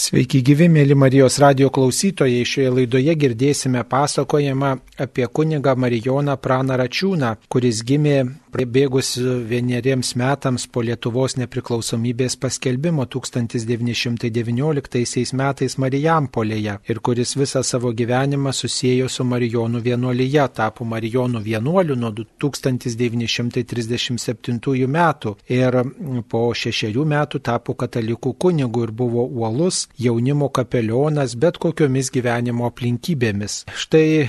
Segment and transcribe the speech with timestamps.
[0.00, 2.46] Sveiki gyvi, mėly Marijos radio klausytojai.
[2.48, 4.70] Šioje laidoje girdėsime pasakojimą
[5.04, 9.14] apie kunigą Marijoną Pranaračiūną, kuris gimė Pribėgus
[9.46, 19.08] vieneriems metams po Lietuvos nepriklausomybės paskelbimo 1919 metais Marijampolėje ir kuris visą savo gyvenimą susijęjo
[19.08, 25.82] su Marijonų vienuolyje, tapo Marijonų vienuoliu nuo 1937 metų ir
[26.26, 33.64] po šešerių metų tapo katalikų kunigu ir buvo uolus jaunimo kapelionas bet kokiomis gyvenimo aplinkybėmis.
[33.74, 34.28] Štai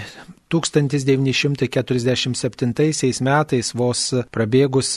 [0.52, 4.90] 1947 metais, vos prabėgus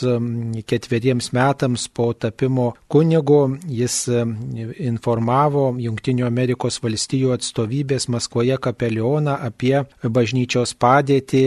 [0.68, 4.08] ketveriems metams po tapimo kunigo, jis
[4.82, 11.44] informavo Junktinių Amerikos valstijų atstovybės Maskvoje kapelioną apie bažnyčios padėtį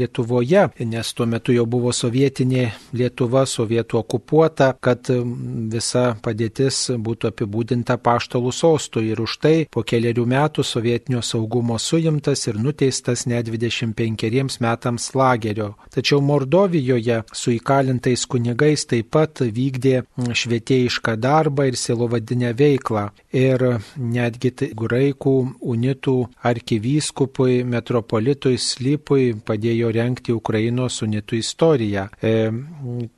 [0.00, 7.98] Lietuvoje, nes tuo metu jau buvo sovietinė Lietuva, sovietų okupuota, kad visa padėtis būtų apibūdinta
[8.00, 14.60] paštalų sostų ir už tai po keliarių metų sovietinio saugumo suimtas ir nuteistas net 25
[14.60, 15.74] metams lagerio.
[15.90, 23.08] Tačiau Mordovijoje su įkalintais kunigais taip pat vykdė švietėjišką darbą ir silovadinę veiklą.
[23.32, 23.62] Ir
[23.96, 26.16] netgi graikų unitų
[26.50, 32.08] arkivyskupui, metropolitui Slypui padėjo renkti Ukrainos unitų istoriją.
[32.22, 32.50] E,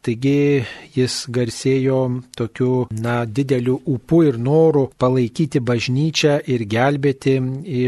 [0.05, 0.63] taigi
[0.95, 2.01] jis garsėjo
[2.37, 7.39] tokiu, na, dideliu upu ir noru palaikyti bažnyčią ir gelbėti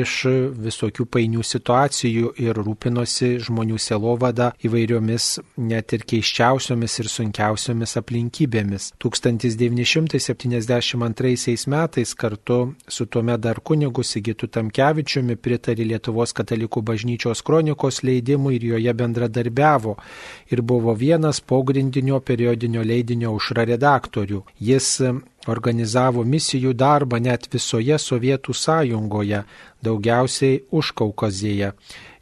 [0.00, 0.16] iš
[0.64, 8.92] visokių painių situacijų rūpėjo ir rūpinosi žmonių selovada įvairiomis net ir keiščiausiomis ir sunkiausiomis aplinkybėmis.
[8.98, 18.56] 1972 metais kartu su tuomet dar kunigu Sigitu Tamkevičiumi pritarė Lietuvos katalikų bažnyčios kronikos leidimui
[18.56, 19.96] ir joje bendradarbiavo
[20.50, 24.42] ir buvo vienas pogrindinio periodinio leidinio užra redaktorių.
[24.60, 25.00] Jis
[25.46, 29.44] organizavo misijų darbą net visoje Sovietų sąjungoje,
[29.84, 31.72] daugiausiai už Kaukazėje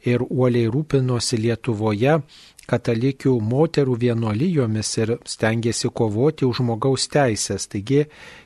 [0.05, 2.19] ir uoliai rūpinosi Lietuvoje
[2.69, 7.67] katalikių moterų vienuolijomis ir stengiasi kovoti už žmogaus teisės.
[7.67, 8.05] Taigi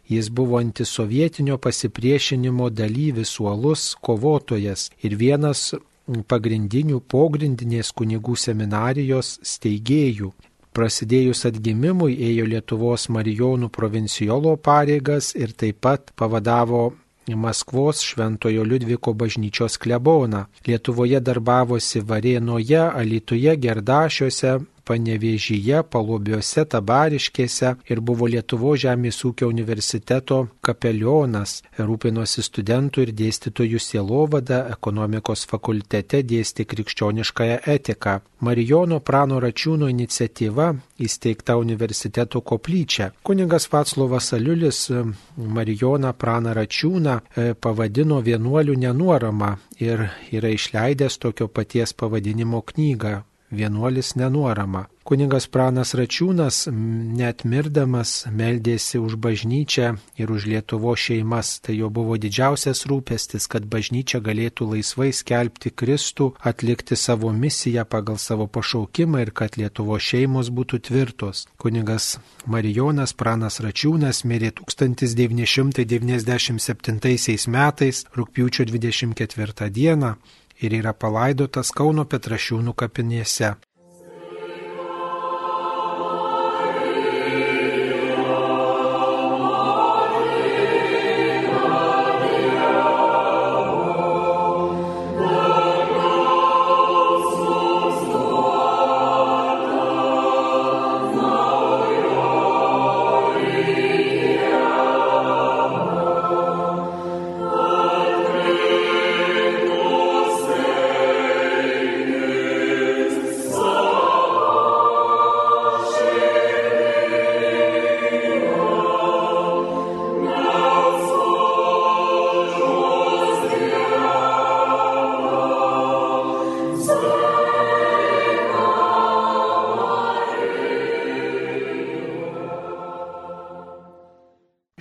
[0.10, 5.74] jis buvo antisovietinio pasipriešinimo dalyvis, uolus kovotojas ir vienas
[6.08, 10.32] pagrindinių pogrindinės kunigų seminarijos steigėjų.
[10.78, 16.92] Prasidėjus atgimimui ėjo Lietuvos Marijonų provincijolo pareigas ir taip pat pavadavo
[17.36, 20.46] Maskvos Šventojo Liudviko bažnyčios kleboną.
[20.68, 31.62] Lietuvoje darbavosi Varėnoje, Alituje, Gerdašiuose, Panevežyje, Palubiuose, Tabariškėse ir buvo Lietuvo žemės ūkio universiteto kapelionas,
[31.78, 38.20] rūpinosi studentų ir dėstytojų sielovada, ekonomikos fakultete dėstė krikščioniškąją etiką.
[38.48, 40.70] Marijono Prano Račiūno iniciatyva
[41.02, 43.12] įsteigta universiteto koplyčia.
[43.26, 45.04] Kuningas Vaclovas Aliulis e,
[45.38, 53.18] Marijoną Praną Račiūną e, pavadino vienuolių nenuorama ir yra išleidęs tokio paties pavadinimo knygą
[53.52, 54.88] vienuolis nenuorama.
[55.08, 61.64] Kuningas Pranas Račiūnas net mirdamas meldėsi už bažnyčią ir už Lietuvo šeimas.
[61.64, 68.20] Tai jo buvo didžiausias rūpestis, kad bažnyčia galėtų laisvai skelbti Kristų, atlikti savo misiją pagal
[68.20, 71.48] savo pašaukimą ir kad Lietuvo šeimos būtų tvirtos.
[71.56, 80.20] Kuningas Marijonas Pranas Račiūnas mirė 1997 metais, rūpiučio 24 dieną
[80.62, 83.56] ir yra palaidotas Kauno Petrašiūnų kapinėse.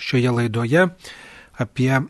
[0.07, 0.87] Šioje laidoje
[1.59, 2.03] apie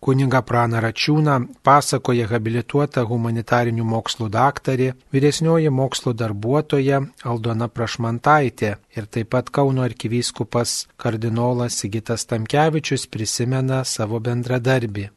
[0.00, 1.34] kunigą Praną Račiūną
[1.66, 10.86] pasakoja habilituota humanitarinių mokslų daktarė, vyresnioji mokslo darbuotoja Aldona Prašmantaitė ir taip pat Kauno arkivyskupas
[10.96, 15.10] kardinolas Sigitas Tamkevičius prisimena savo bendradarbį.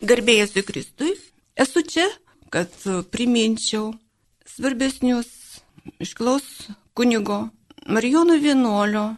[0.00, 1.12] Garbėjas į Kristui,
[1.56, 2.08] esu čia,
[2.48, 2.72] kad
[3.12, 3.92] priminčiau
[4.48, 5.28] svarbesnius
[6.00, 7.48] išklaus kunigo
[7.88, 9.10] Marijono vienuolio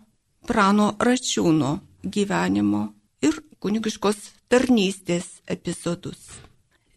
[0.46, 2.86] Prano Račiūno gyvenimo
[3.22, 4.20] ir kunigiškos
[4.50, 6.18] tarnystės epizodus.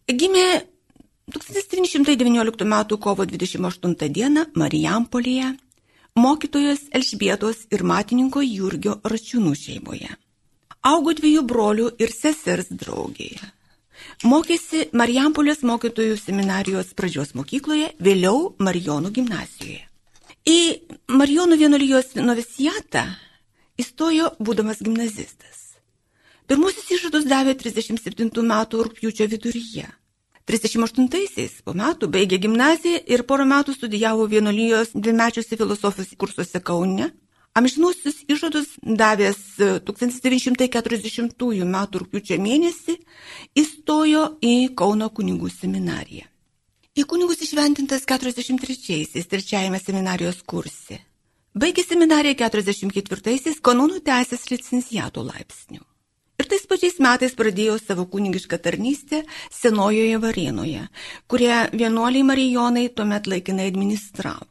[0.07, 0.63] Gimė
[1.31, 2.75] 1919 m.
[2.99, 4.45] kovo 28 d.
[4.55, 5.53] Marijampolėje
[6.15, 10.11] mokytojos Elžbietos ir matininko Jurgio Račiūnų šeimoje.
[10.83, 13.39] Augo dviejų brolių ir sesers draugėje.
[14.27, 19.85] Mokėsi Marijampolės mokytojų seminarijos pradžios mokykloje, vėliau Marijonų gimnazijoje.
[20.43, 20.59] Į
[21.07, 23.05] Marijonų vienuolijos noviciatą
[23.79, 25.73] įstojo būdamas gimnazistas.
[26.47, 29.87] Pirmusius išžadus davė 37 metų rūpjūčio viduryje.
[30.43, 37.13] 38-aisiais po metų baigė gimnaziją ir porą metų studijavo vienuolijos dvimečiuose filosofijos kursuose Kaune.
[37.55, 39.39] Amžinuosius išžadus davęs
[39.87, 41.77] 1940 m.
[42.01, 42.97] rūpiučio mėnesį
[43.63, 46.27] įstojo į Kauno kunigų seminariją.
[46.93, 50.99] Į kunigus išventintas 43-aisiais trečiajame seminarijos kurse.
[51.53, 55.83] Baigė seminariją 44-aisiais kanonų teisės licenciato laipsnių.
[56.41, 59.19] Ir tais pačiais metais pradėjo savo kunigišką tarnystę
[59.53, 60.87] Senojoje Varėnoje,
[61.29, 64.49] kurią vienuoliai Marijonai tuomet laikinai administravo.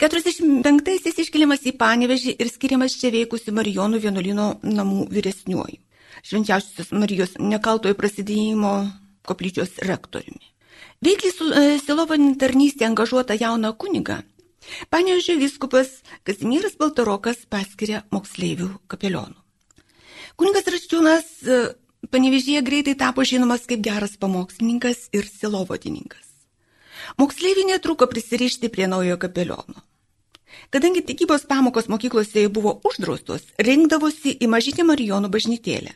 [0.00, 5.82] 45-aisiais iškeliamas į Panevežį ir skiriamas čia veikusi Marijonų vienuolino namų vyresniuoju,
[6.22, 8.72] švenčiausios Marijos nekaltojo prasidėjimo
[9.28, 10.54] koplyčios rektoriumi.
[11.04, 14.22] Veikliai su e, Silovanin tarnystė angažuota jauna kuniga.
[14.90, 19.36] Panevežio viskupas Kazimieras Baltarokas paskiria moksleivių kapelionų.
[20.38, 21.58] Kuningas Raščiūnas e,
[22.12, 26.26] panevežėje greitai tapo žinomas kaip geras pamokslininkas ir silovodininkas.
[27.18, 29.82] Moksleiviai netruko prisirišti prie naujo kapeliono.
[30.70, 35.94] Kadangi tikybos pamokos mokyklose buvo uždraustos, rinkdavosi į mažytę Marijonų bažnytėlę.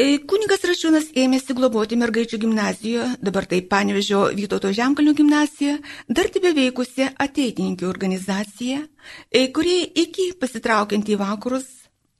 [0.00, 5.74] Kunigas Rašiūnas ėmėsi globoti mergaičių gimnazijoje, dabar tai Panevežio Vytauto Žemkalnių gimnazija,
[6.08, 8.78] dar tebe veikusi ateitininkų organizacija,
[9.52, 11.66] kurie iki pasitraukiant į vakarus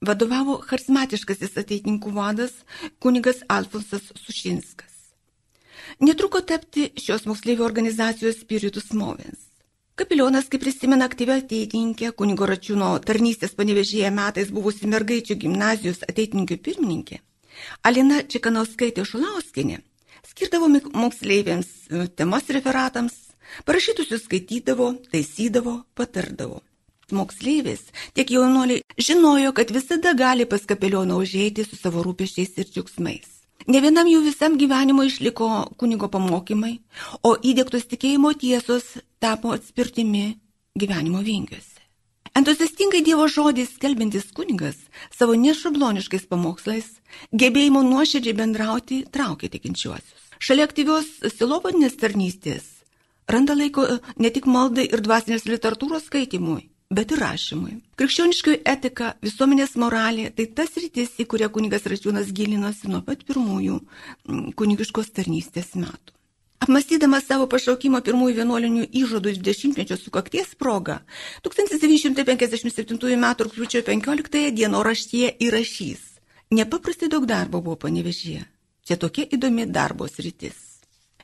[0.05, 2.53] vadovavo charizmatiškasis ateitininkų vadas
[3.01, 4.93] kunigas Alfonsas Sušinskas.
[6.05, 9.47] Netruko tapti šios moksleivių organizacijos spiritus movens.
[9.97, 17.21] Kapilionas, kaip prisimena aktyvę ateitininkę, kunigo Račiūno tarnystės panevežėje metais buvusi mergaičių gimnazijos ateitininkų pirmininkė,
[17.87, 19.81] Alina Čikanauskaitė Šulauskinė,
[20.31, 23.17] skirdavo moksleiviams e, temas referatams,
[23.69, 26.63] parašytusius skaitydavo, taisydavo, patardavo
[27.13, 27.81] moksleivis,
[28.15, 33.29] tiek jaunuoliai žinojo, kad visada gali pas kapelioną užėjti su savo rūpeščiais ir džiaugsmais.
[33.69, 35.49] Ne vienam jų visam gyvenimo išliko
[35.81, 36.79] kunigo pamokymai,
[37.23, 40.39] o įdėktos tikėjimo tiesos tapo atspirtimi
[40.79, 41.70] gyvenimo vingiuose.
[42.39, 44.77] Entuziastingai Dievo žodis skelbintis kunigas
[45.11, 46.87] savo nešabloniškais pamokslais,
[47.35, 50.29] gebėjimo nuoširdžiai bendrauti traukia tikinčiuosius.
[50.39, 52.69] Šalia aktyvios silovadinės tarnystės
[53.31, 53.87] randa laiko
[54.17, 57.75] ne tik maldai ir dvasinės literatūros skaitimui, bet ir rašymui.
[57.99, 63.83] Krikščioniškoji etika, visuomenės moralė- tai tas rytis, į kurią kunigas Račiūnas gilinosi nuo pat pirmųjų
[64.55, 66.20] kunigiškos tarnystės metų.
[66.61, 70.99] Apmastydamas savo pašaukimo pirmųjų vienuolinių įžadų 20-mečio sukakties progą,
[71.47, 73.29] 1957 m.
[73.41, 76.03] rūpiučio 15 dienoraštyje įrašys.
[76.53, 78.43] Nepaprastai daug darbo buvo panevežėje.
[78.85, 80.59] Čia tokia įdomi darbo sritis.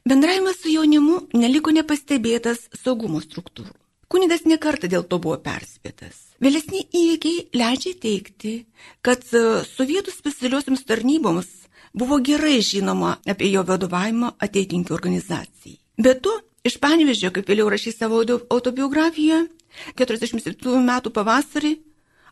[0.09, 3.75] Bendravimas su jaunimu neliko nepastebėtas saugumo struktūrų.
[4.09, 6.31] Kunigas nekarta dėl to buvo perspėtas.
[6.41, 8.55] Vėlesni įvykiai leidžia teikti,
[9.03, 11.66] kad e, sovietų specialiosioms tarnyboms
[11.97, 15.79] buvo gerai žinoma apie jo vadovavimą ateitinkių organizacijai.
[15.97, 16.35] Be to,
[16.67, 19.47] iš Panevežio, kaip vėliau rašys savo autobiografijoje,
[19.97, 21.73] 47 metų pavasarį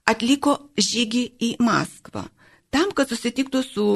[0.09, 2.27] atliko žygį į Maskvą,
[2.71, 3.89] tam, kad susitiktų su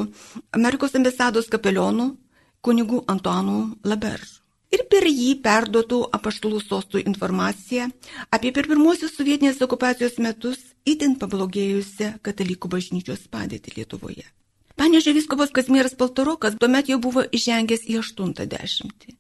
[0.57, 2.15] Amerikos ambasados kapelionu
[2.65, 4.39] kunigu Antuanu Laberžu
[4.75, 7.89] ir per jį perduotų apaštalų sostų informaciją
[8.35, 14.27] apie per pirmosius sovietinės okupacijos metus itin pablogėjusią katalikų bažnyčios padėtį Lietuvoje.
[14.79, 19.17] Panežė viskovas Kazmieras Paltarokas tuomet jau buvo įžengęs į 80.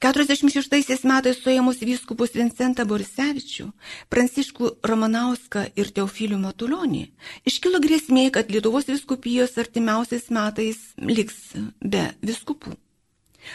[0.00, 3.70] 46 metais suėmus vyskupus Vincentą Borisevičių,
[4.12, 7.04] Pranciškų Ramanauską ir Teofilių Matulionį,
[7.48, 12.76] iškilo grėsmė, kad Lietuvos viskupijos artimiausiais metais liks be viskupų.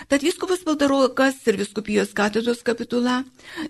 [0.09, 3.21] Tad viskupas Valdarokas ir viskupijos katedros kapitula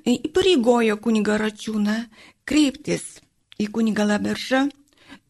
[0.08, 1.98] įpareigojo kunigą Račiūną
[2.46, 3.18] kreiptis
[3.60, 4.68] į kunigą Laberžą,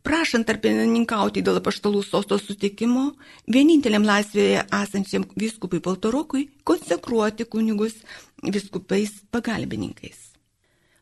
[0.05, 3.11] prašant tarpininkauti dėl paštalų sosto sutikimo,
[3.47, 7.99] vieninteliam laisvėje esančiam viskupui Valdarokui konsekruoti kunigus
[8.43, 10.31] viskupais pagalbininkais.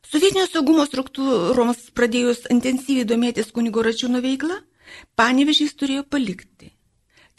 [0.10, 4.58] Sovietinio saugumo struktūroms pradėjus intensyviai domėtis kunigo Račiūno veikla,
[5.20, 6.74] panevežys turėjo palikti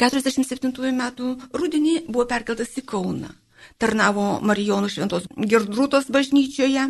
[0.00, 3.34] 47 metų rudenį buvo perkeltas į Kauną.
[3.76, 6.86] Tarnavo Marijonų šventos Girdrūtos bažnyčioje,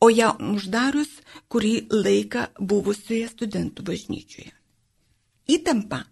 [0.00, 1.12] o ją uždarius
[1.52, 4.54] kurį laiką buvusioje studentų bažnyčioje.
[5.50, 6.04] Įtampa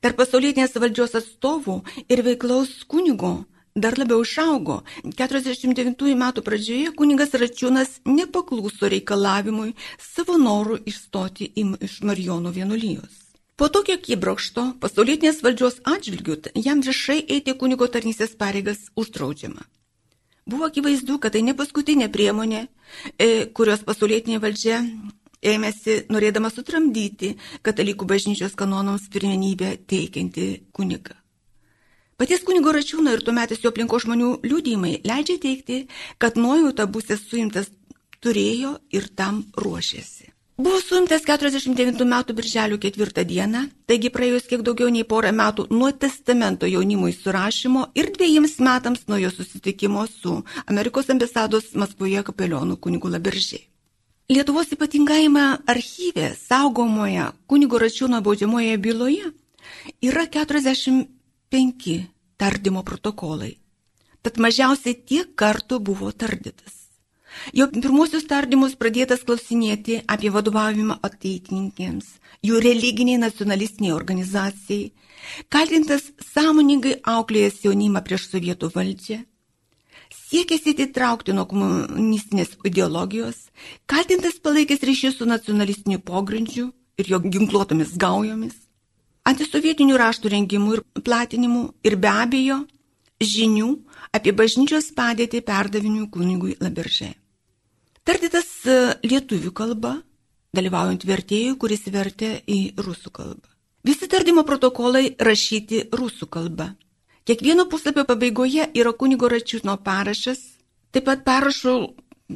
[0.00, 1.76] Tarp pasaulietinės valdžios atstovų
[2.08, 3.34] ir veiklaus kunigo
[3.76, 4.78] dar labiau išaugo.
[5.20, 13.22] 49 metų pradžioje kunigas Račiūnas nepakluso reikalavimui savo norų išstoti iš Marijonų vienuolijos.
[13.56, 19.64] Po tokio kibrokšto pasaulietinės valdžios atžvilgių jam viešai eiti kunigo tarnysės pareigas uždraudžiama.
[20.46, 22.66] Buvo akivaizdu, kad tai ne paskutinė priemonė,
[23.18, 24.78] e, kurios pasaulietinė valdžia
[25.42, 27.32] ėmėsi norėdama sutramdyti
[27.66, 31.18] katalikų bažnyčios kanonams pirmenybę teikianti kunigą.
[32.16, 35.82] Paties kunigo Račiūno ir tuometės jo aplinko žmonių liūdėjimai leidžia teikti,
[36.22, 37.68] kad nuojauta busės suimtas
[38.24, 40.35] turėjo ir tam ruošėsi.
[40.56, 45.90] Buvo suimtas 49 metų birželio 4 dieną, taigi praėjus kiek daugiau nei porą metų nuo
[45.92, 53.12] testamento jaunimui surašymo ir dviejiems metams nuo jo susitikimo su Amerikos ambasados Maskvoje kapelionu kunigu
[53.12, 53.66] Laberžiai.
[54.32, 55.44] Lietuvos ypatingajame
[55.74, 59.28] archyve saugomoje kunigo Račiūno baudžiamoje byloje
[60.08, 61.04] yra 40
[61.52, 61.98] penki
[62.40, 63.52] tardymo protokolai.
[64.24, 66.75] Tad mažiausiai tiek kartų buvo tardytas.
[67.56, 72.08] Jo pirmosius tardymus pradėtas klausinėti apie vadovavimą ateitininkėms,
[72.46, 74.92] jų religiniai nacionalistiniai organizacijai,
[75.52, 79.18] kaltintas sąmoningai auklėjęs jaunimą prieš sovietų valdžią,
[80.26, 83.48] siekęs įtraukti nuo komunistinės ideologijos,
[83.86, 88.56] kaltintas palaikęs ryšius su nacionalistiniu pogrindžiu ir jo ginkluotomis gaujomis,
[89.26, 92.62] antisovietinių raštų rengimų ir platinimų ir be abejo
[93.20, 93.70] žinių
[94.16, 97.14] apie bažnyčios padėtį perdavinių kunigui Laberžė.
[98.06, 99.96] Tardytas e, lietuvių kalba,
[100.54, 103.50] dalyvaujant vertėjui, kuris vertė į rusų kalbą.
[103.86, 106.72] Visi tardymo protokolai rašyti rusų kalba.
[107.26, 110.38] Kiekvieno puslapio pabaigoje yra kunigo račiūno parašas,
[110.94, 111.80] taip pat parašau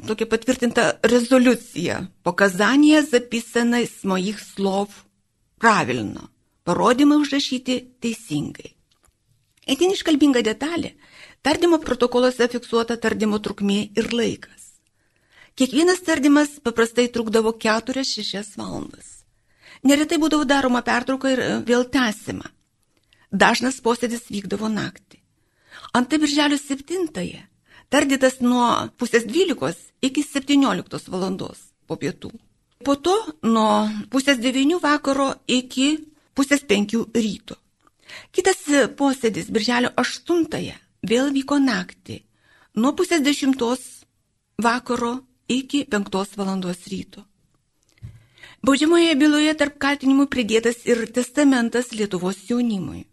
[0.06, 2.00] tokia patvirtinta rezoliucija.
[2.22, 4.94] Po Kazanėje zapisana smo jih slov
[5.62, 6.26] pravilno.
[6.66, 8.72] Parodymai užrašyti teisingai.
[9.70, 10.96] Etin iškalbinga detalė.
[11.46, 14.59] Tardymo protokoluose fiksuota tardymo trukmė ir laikas.
[15.60, 19.08] Kiekvienas tardymas paprastai trukdavo 4-6 valandas.
[19.84, 22.48] Neretai būdavo daroma pertrauka ir vėl tęsima.
[23.28, 25.20] Dažnas posėdis vykdavo naktį.
[25.92, 27.44] Antai birželio 7-ąją
[27.92, 32.32] tardytas nuo pusės 12 iki 17 valandos po pietų.
[32.80, 35.90] Po to nuo pusės 9 vakaro iki
[36.32, 37.60] pusės penkių ryto.
[38.32, 38.64] Kitas
[38.96, 42.22] posėdis, birželio aštuntąją, vėl vyko naktį,
[42.80, 44.06] nuo pusės dešimtos
[44.56, 45.18] vakaro
[45.50, 47.24] iki penktos valandos ryto.
[48.62, 53.06] Baudžiamoje byloje tarp kaltinimų pridėtas ir testamentas Lietuvos jaunimui.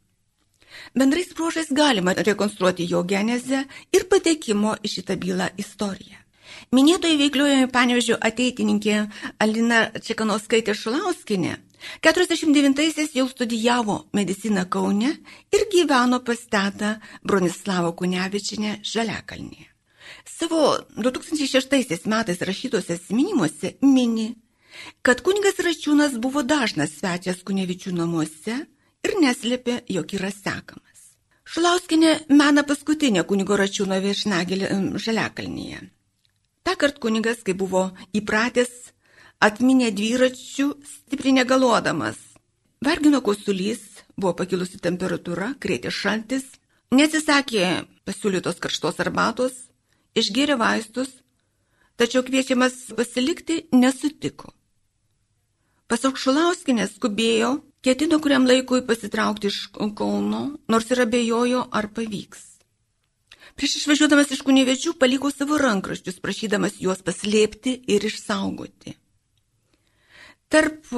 [0.98, 3.64] Bendrais bruožais galima rekonstruoti jo genezę
[3.96, 6.20] ir patekimo į šitą bylą istoriją.
[6.76, 8.98] Minėtoji veikliojoje panevežio ateitininkė
[9.44, 11.56] Alina Čekanauskaitė Šulauskinė
[12.04, 15.14] 49-aisiais jau studijavo mediciną Kaune
[15.54, 19.77] ir gyveno pas tetą Bronislavo Kunevičinę Žaliakalnyje.
[20.28, 24.36] Savo 2006 metais rašytose atsiminimuose mini,
[25.02, 28.58] kad kunigas Račiūnas buvo dažnas svečias Kunevičių namuose
[29.08, 31.06] ir neslėpė, jog yra sekamas.
[31.48, 34.70] Šulauskinė mena paskutinę kunigo Račiūno viešnagėlį
[35.00, 35.80] Žaliakalnyje.
[36.68, 38.74] Ta kart kunigas, kai buvo įpratęs
[39.40, 42.20] atminė dviračių stipriai negalodamas.
[42.84, 43.80] Vargino kosulys,
[44.18, 46.44] buvo pakilusi temperatūra, krėtė šaltis,
[46.92, 49.56] nesisakė pasiūlytos karštos arbatos,
[50.18, 51.10] išgėrė vaistus,
[51.98, 54.54] tačiau kviečiamas pasilikti nesutiko.
[55.88, 57.54] Pasak Šulauskinės skubėjo,
[57.86, 62.44] ketino kuriam laikui pasitraukti iš Kauno, nors ir abejojo, ar pavyks.
[63.58, 68.98] Prieš išvažiuodamas iš kunievečių paliko savo rankraščius, prašydamas juos paslėpti ir išsaugoti.
[70.52, 70.92] Tarp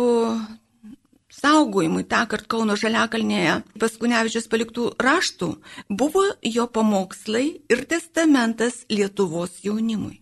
[1.39, 5.49] saugojimui tą kartą Kauno Žaliakalnėje Paskunevičius paliktų raštų
[5.89, 10.19] buvo jo pamokslai ir testamentas Lietuvos jaunimui.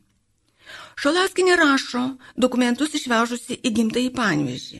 [0.97, 2.03] Šalaskinė rašo
[2.35, 4.79] dokumentus išvežusi į gimtąjį panvežį.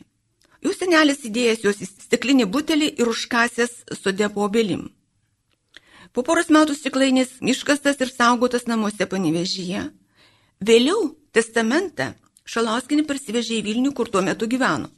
[0.66, 4.88] Jų senelis įdėjęs juos į stiklinį butelį ir užkasęs sodė po obelim.
[6.12, 9.84] Po poros metų stiklainis iškastas ir saugotas namuose panevežyje.
[10.58, 12.14] Vėliau testamentą
[12.48, 14.88] Šalauskinį parsivežė į Vilnių, kur tuo metu gyveno.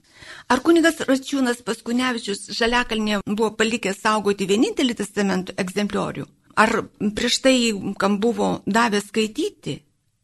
[0.49, 6.27] Ar kunigas Račiūnas Paskunevičius Žaliakalnė buvo palikęs saugoti vienintelį testamentų egzempliorių?
[6.61, 6.83] Ar
[7.17, 7.57] prieš tai,
[7.99, 9.81] kam buvo davęs skaityti?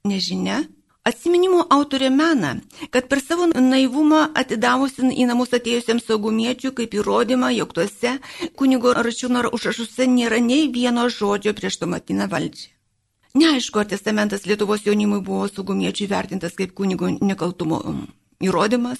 [0.06, 0.64] Nežinia.
[1.06, 2.56] Atsiminimų autorė mena,
[2.90, 8.16] kad per savo naivumą atidavusi į namus atėjusiems saugumiečių kaip įrodymą, jog tuose
[8.58, 12.72] kunigo Račiūno užrašuose nėra nei vieno žodžio prieš tuometinę valdžią.
[13.38, 17.78] Neaišku, ar testamentas Lietuvos jaunimui buvo saugumiečių vertintas kaip kunigo nekaltumo
[18.42, 18.98] įrodymas,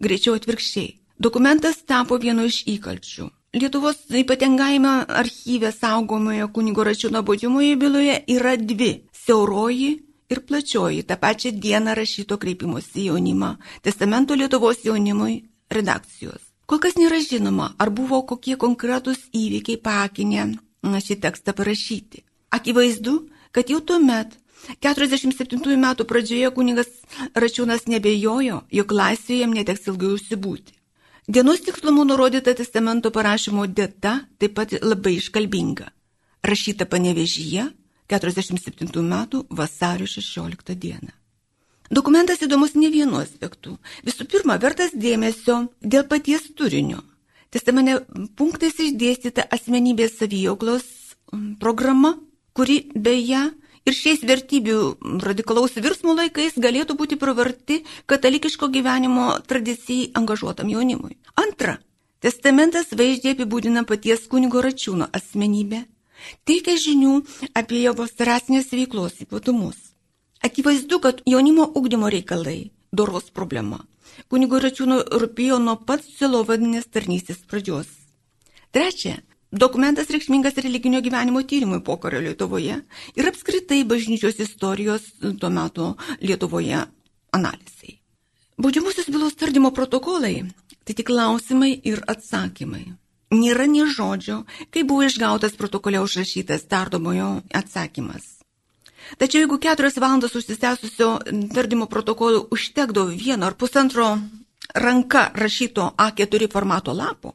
[0.00, 0.94] greičiau atvirkščiai.
[1.18, 8.90] Dokumentas tapo vienu iš įkalčių Lietuvos ypatingajame archyve saugomoje kunigo račiūno baudžiamoje byloje yra dvi-
[9.24, 9.90] siauroji
[10.28, 16.42] ir plačioji tą pačią dieną rašyto kreipimosi jaunimą Testamento Lietuvos jaunimui redakcijos.
[16.66, 20.42] Kol kas nėra žinoma, ar buvo kokie konkretūs įvykiai pakinė
[21.06, 22.24] šį tekstą parašyti.
[22.50, 23.14] Akivaizdu,
[23.52, 24.36] kad jau tuo met
[24.82, 26.88] 47 metų pradžioje kunigas
[27.34, 30.74] Račiūnas nebejojo, jog laisvėje jam neteks ilgai užsibūti.
[31.26, 35.88] Dienos tikslumu nurodyta testamento parašymo data taip pat labai iškalbinga.
[36.46, 37.66] Rašyta panevežyje
[38.06, 41.10] 47 metų vasario 16 dieną.
[41.90, 43.76] Dokumentas įdomus ne vienu aspektu.
[44.06, 47.02] Visų pirma, vertas dėmesio dėl paties turinio.
[47.50, 48.00] Testamente
[48.38, 50.86] punktais išdėstyta asmenybės savijauglos
[51.62, 52.16] programa,
[52.54, 53.50] kuri beje
[53.86, 54.78] ir šiais vertybių
[55.22, 61.16] radikalaus virsmų laikais galėtų būti pravarti katalikiško gyvenimo tradicijai angažuotam jaunimui.
[61.38, 61.78] Antra,
[62.20, 65.84] testamentas vaizdžiai apibūdina paties kunigo račiūno asmenybę,
[66.48, 67.20] teikia žinių
[67.54, 69.78] apie jo pastarasnės veiklos ypatumus.
[70.42, 73.84] Akivaizdu, kad jaunimo ugdymo reikalai- doros problema.
[74.28, 77.86] Kunigo račiūno rūpėjo nuo pat silovadinės tarnystės pradžios.
[78.72, 79.22] Trečia,
[79.56, 82.74] Dokumentas reikšmingas religinio gyvenimo tyrimui pokario Lietuvoje
[83.16, 85.06] ir apskritai bažnyčios istorijos
[85.40, 85.86] tuo metu
[86.20, 86.82] Lietuvoje
[87.32, 87.94] analizai.
[88.58, 90.44] Baudžiamusios bylos tardymo protokolai-
[90.84, 92.84] tai tik klausimai ir atsakymai.
[93.32, 98.24] Nėra nei žodžio, kai buvo išgautas protokole užrašytas tardomojo atsakymas.
[99.18, 101.08] Tačiau jeigu keturias valandas užsitęsusio
[101.54, 104.18] tardymo protokolų užtekdavo vieno ar pusantro
[104.74, 107.34] ranka rašyto A4 formato lapo,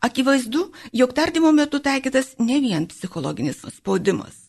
[0.00, 4.48] Akivaizdu, jog tardymo metu taikytas ne vien psichologinis spaudimas.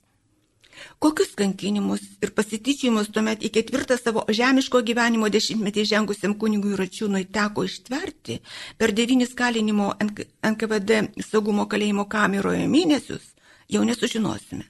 [1.00, 7.66] Kokius kankinimus ir pasityčiajimus tuomet į ketvirtą savo žemiško gyvenimo dešimtmetį žengusiam kunigui Račiūnui teko
[7.68, 8.40] ištverti
[8.80, 13.24] per devynis kalinimo NKVD saugumo kalėjimo kameroje mėnesius,
[13.68, 14.68] jau nesužinosime.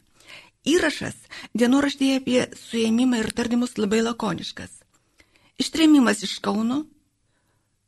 [0.69, 1.17] Įrašas
[1.57, 4.71] dienoraštėje apie suėmimą ir tardymus labai lakoniškas.
[5.59, 6.83] Ištrėmimas iš Kauno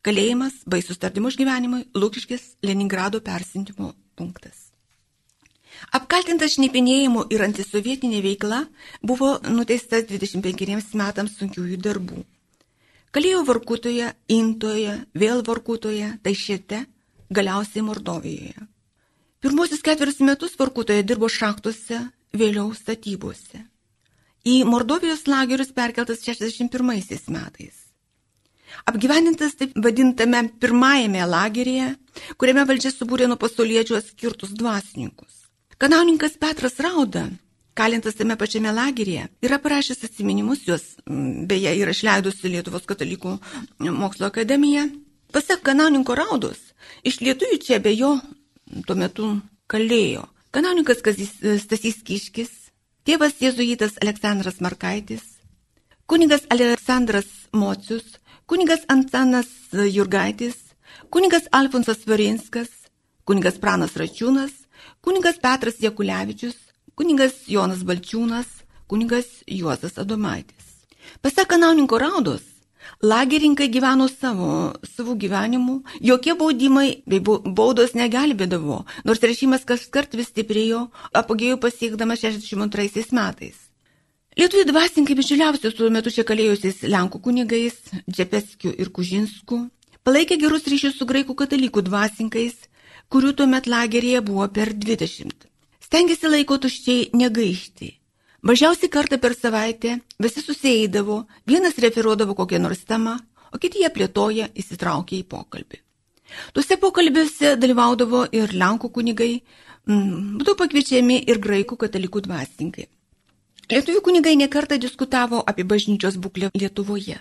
[0.02, 4.72] Kalėjimas, baisus tardymus gyvenimui, Lūkiškis, Leningrado persintimo punktas.
[5.98, 8.64] Apkaltintas šnipinėjimu ir antisovietinė veikla
[9.06, 12.24] buvo nuteistas 25 metams sunkiųjų darbų.
[13.12, 16.86] Kalėjo Varkutoje, Intoje, vėl Varkutoje, Taišėte,
[17.30, 18.68] galiausiai Mordovijoje.
[19.42, 22.00] Pirmosius ketverius metus Varkutoje dirbo šachtose,
[22.34, 23.66] vėliau statybose.
[24.48, 27.81] Į Mordovijos lagerius perkeltas 61 metais.
[28.90, 31.92] Apgyvendintas taip vadintame pirmajame lageryje,
[32.40, 35.48] kuriame valdžia subūrė nuo pasauliečių skirtus dvasininkus.
[35.82, 37.28] Kanauninkas Petras Rauda,
[37.74, 43.38] kalintas tame pačiame lageryje, yra parašęs atsiminimus, juos beje yra išleidusi Lietuvos katalikų
[43.88, 44.90] mokslo akademija.
[45.32, 46.60] Pasak kanauninko Raudos,
[47.08, 48.18] iš lietuvių čia be jo
[48.86, 49.34] tuo metu
[49.72, 50.28] kalėjo.
[50.52, 51.00] Kanauninkas
[51.64, 52.52] Stasys Kiškis,
[53.08, 55.24] tėvas jėzuitas Aleksandras Markaitis,
[56.12, 58.18] kunigas Aleksandras Mocius,
[58.52, 60.56] kunigas Antanas Jurgaitis,
[61.10, 62.68] kunigas Alfonsas Varinskas,
[63.24, 64.52] kunigas Pranas Račiūnas,
[65.00, 66.58] kunigas Petras Jekulevičius,
[67.00, 68.50] kunigas Jonas Balčiūnas,
[68.92, 70.84] kunigas Juozas Adomaitis.
[71.24, 72.44] Pasak kanauninko raudos,
[73.00, 80.28] lagerininkai gyveno savo, savo gyvenimu, jokie baudimai bei baudos negelbėdavo, nors režimas kas kart vis
[80.36, 83.61] stiprėjo, apogėjų pasiekdamas 62 metais.
[84.42, 87.76] Lietuvių dvasininkai bičiuliausius tuo metu čia kalėjusiais Lenkų kunigais,
[88.10, 89.58] Džepeskiu ir Kužinsku,
[90.02, 92.56] palaikė gerus ryšius su graikų katalikų dvasininkais,
[93.14, 95.46] kurių tuo metu lageryje buvo per 20.
[95.86, 97.90] Stengiasi laiko tuščiai negaišti.
[98.50, 103.14] Mažiausiai kartą per savaitę visi susėdavo, vienas referuodavo kokią nors temą,
[103.54, 105.84] o kiti ją plėtoja įsitraukia į pokalbį.
[106.56, 109.36] Tuose pokalbiuose dalyvaudavo ir Lenkų kunigai,
[109.86, 112.88] būtų pakviečiami ir graikų katalikų dvasininkai.
[113.72, 117.16] Lietuvių kunigai nekartą diskutavo apie bažnyčios būklę Lietuvoje.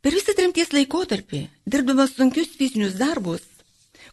[0.00, 3.44] Per visą tremties laikotarpį, dirbdamas sunkius fizinius darbus,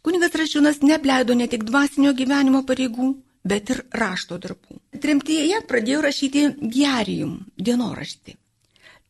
[0.03, 3.07] kunigas Rašiūnas neapleido ne tik dvasinio gyvenimo pareigų,
[3.47, 4.81] bet ir rašto darbų.
[4.99, 8.35] Tremtyje pradėjo rašyti diarijum, dienoraštį.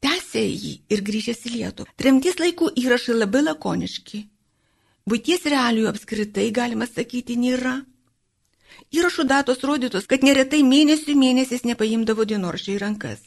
[0.01, 1.89] Tęsė jį ir grįžęs į Lietuvą.
[1.97, 4.21] Tremties laikų įrašai labai lakoniški.
[5.09, 7.79] Būties realijų apskritai, galima sakyti, nėra.
[8.91, 13.21] Įrašų datos rodytos, kad neretai mėnesių mėnesiais nepaimdavo dienoraščiai rankas.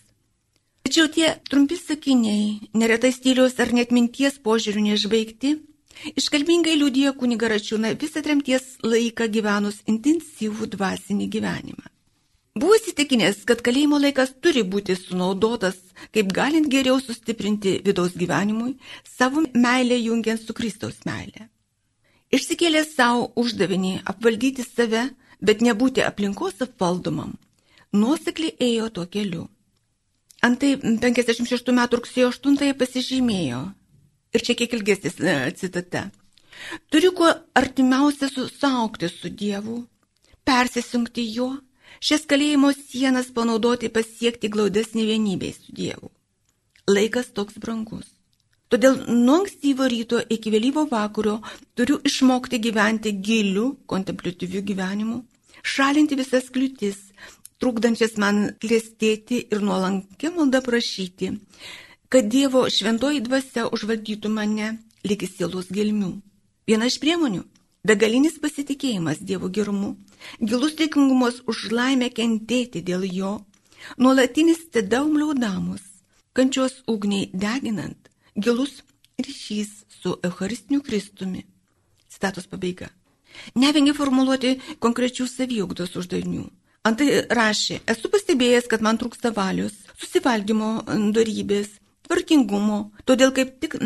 [0.85, 5.55] Tačiau tie trumpi sakiniai, neretai stiliaus ar net minties požiūrių nežvaigti,
[6.21, 11.89] iškalbingai liūdėjo kuniga Račiūna visą tremties laiką gyvenus intensyvų dvasinį gyvenimą.
[12.55, 15.81] Buvo įsitikinęs, kad kalėjimo laikas turi būti sunaudotas,
[16.15, 18.77] kaip galint geriau sustiprinti vidaus gyvenimui,
[19.17, 21.49] savo meilę jungiant su Kristaus meilė.
[22.35, 25.09] Išsikėlė savo uždavinį apvaldyti save,
[25.49, 27.35] bet nebūti aplinkos apvaldomam,
[27.93, 29.47] nuosekliai ėjo tuo keliu.
[30.45, 33.61] Antai 56 metų rugsėjo 8 pasižymėjo,
[34.35, 36.09] ir čia kiek ilgesnis e, citata,
[36.91, 37.31] turiu kuo
[37.61, 39.79] artimiausia susaukti su Dievu,
[40.45, 41.55] persisungti juo,
[42.05, 46.11] šias kalėjimo sienas panaudoti pasiekti glaudesnį vienybę su Dievu.
[46.91, 48.11] Laikas toks brangus.
[48.73, 51.39] Todėl nuo ankstyvo ryto iki vėlyvo vakaro
[51.79, 55.21] turiu išmokti gyventi giliu, kontemplatyviu gyvenimu,
[55.65, 56.99] šalinti visas kliūtis,
[57.59, 61.33] trukdančias man klėstėti ir nuolankia malda prašyti,
[62.13, 64.77] kad Dievo šventoji dvasia užvaldytų mane
[65.09, 66.13] lygi sielos gelmių.
[66.69, 67.45] Viena iš priemonių-
[67.89, 69.97] begalinis pasitikėjimas Dievo gerumu,
[70.41, 73.45] gilus dėkingumas už laimę kentėti dėl jo,
[73.99, 75.83] nuolatinis tedaum liaudamus,
[76.33, 78.83] kančios ugniai deginant, gilus
[79.19, 81.45] ryšys su Eucharistiniu Kristumi.
[82.09, 82.91] Citatos pabaiga.
[83.55, 86.45] Nevengia formuluoti konkrečių saviugdos uždavinių
[86.85, 90.83] Antai rašė, esu pastebėjęs, kad man trūksta valios, susivaldymo
[91.17, 91.71] darybės,
[92.05, 93.79] tvarkingumo, todėl kaip tik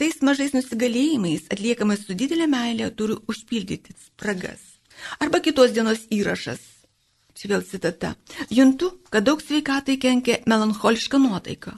[0.00, 4.62] tais mažais nusigalėjimais atliekamas su didelė meilė turiu užpildyti spragas.
[5.20, 6.62] Arba kitos dienos įrašas.
[7.36, 8.14] Čia vėl citata.
[8.48, 11.76] Juntu, kad daug sveikatai kenkia melancholiška nuotaika.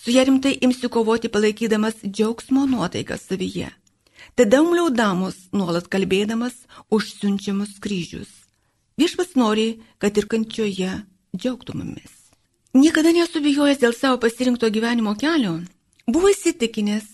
[0.00, 3.72] Su ją rimtai imsiu kovoti palaikydamas džiaugsmo nuotaiką savyje.
[4.34, 6.56] Tada umliaudamus, nuolat kalbėdamas,
[6.90, 8.30] užsiunčiamus kryžius.
[8.98, 10.90] Viešpas nori, kad ir kančioje
[11.38, 12.10] džiaugtumėmės.
[12.74, 15.60] Niekada nesubijojęs dėl savo pasirinkto gyvenimo kelio,
[16.10, 17.06] buvo įsitikinęs,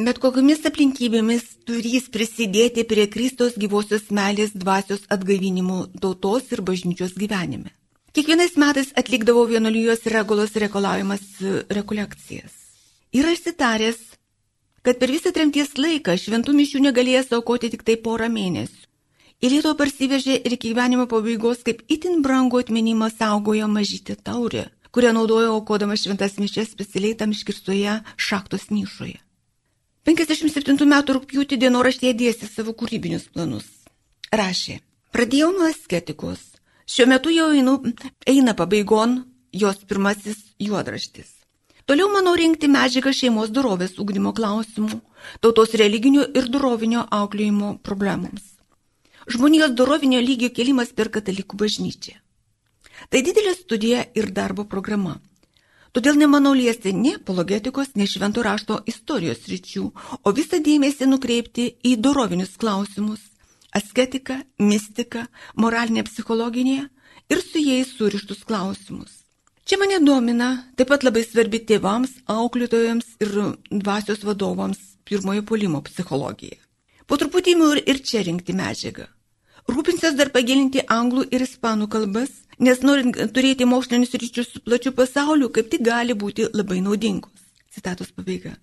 [0.00, 7.76] bet kokiamis aplinkybėmis turys prisidėti prie Kristos gyvosios melės dvasios atgaivinimo tautos ir bažnyčios gyvenime.
[8.16, 11.28] Kiekvienais metais atlikdavau vienuolijos regulos reikalavimas
[11.68, 12.56] rekolekcijas.
[13.12, 14.00] Yra išsitaręs,
[14.84, 18.84] kad per visą tremties laiką šventų mišių negalėjęs aukoti tik tai porą mėnesių.
[19.44, 25.10] Į Lietuvą parsivežė ir iki gyvenimo pabaigos kaip itin brango atminimą saugojo mažytė taurė, kurią
[25.16, 29.18] naudojo aukodama šventas mišės specialiai tam iškirstoje šaktos nišoje.
[30.08, 33.66] 57 metų rūpjūtį dienoraštėje dėsi savo kūrybinius planus.
[34.32, 34.78] Rašė,
[35.16, 36.42] pradėjau nuo asketikos.
[36.84, 37.78] Šiuo metu jau einu,
[38.28, 41.33] eina pabaigon jos pirmasis juodraštis.
[41.84, 45.02] Toliau manau rinkti medžiagą šeimos dorovės ugdymo klausimų,
[45.44, 48.54] tautos religinių ir dorovinio auklėjimo problemams
[49.26, 52.18] žmonijos dorovinio lygio kelimas per katalikų bažnyčią.
[53.10, 55.18] Tai didelė studija ir darbo programa.
[55.94, 59.84] Todėl nemanau liesti ne apologetikos, ne švento rašto istorijos ryčių,
[60.26, 63.20] o visą dėmesį nukreipti į dorovinius klausimus-
[63.78, 66.90] asketiką, mistiką, moralinę psichologinę
[67.30, 69.23] ir su jais surištus klausimus.
[69.64, 73.30] Čia mane domina taip pat labai svarbi tėvams, auklėtojams ir
[73.70, 76.58] dvasios vadovams pirmojo polimo psichologija.
[77.08, 77.54] Po truputį
[77.88, 79.06] ir čia rinkti medžiagą.
[79.72, 82.28] Rūpinsiuos dar pagilinti anglų ir ispanų kalbas,
[82.60, 87.32] nes norint turėti mokslinius ryšius su plačiu pasauliu, kaip tik gali būti labai naudingos.
[87.72, 88.58] Citatos pabaiga.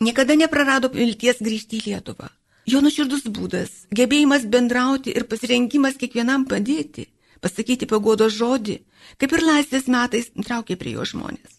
[0.00, 2.28] Niekada neprarado vilties grįžti į Lietuvą.
[2.68, 7.08] Jo nuširdus būdas, gebėjimas bendrauti ir pasirengimas kiekvienam padėti,
[7.44, 8.80] pasakyti pagodo žodį,
[9.20, 11.54] kaip ir laisvės metais traukė prie jo žmonės.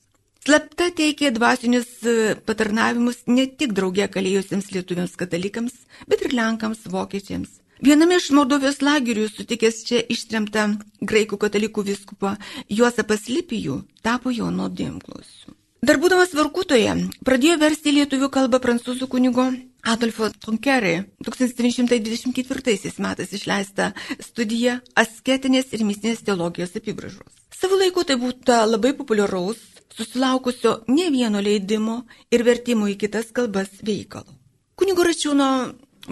[0.46, 5.76] Slapta teikė dvasinius e, patarnavimus ne tik drauge kalėjusiems lietuviams katalikams,
[6.08, 10.66] bet ir lenkams, vokiečiams, Viename iš Mordovijos lagerių sutikęs čia ištremtą
[11.00, 12.34] graikų katalikų viskupą
[12.68, 15.56] Juozapas Lipijų tapo jo nuodėmklausiu.
[15.80, 19.46] Dar būdamas Varkutoje pradėjo versti lietuvių kalbą prancūzų kunigo
[19.88, 20.94] Adolfo Tonkerį
[21.26, 27.32] 1924 metais išleistą studiją Asketinės ir mistinės teologijos apibražos.
[27.56, 29.60] Savo laiku tai būtų labai populiaraus,
[29.96, 34.36] susilaukusio ne vieno leidimo ir vertimo į kitas kalbas veikalo.
[34.80, 35.50] Kunigo Račiūno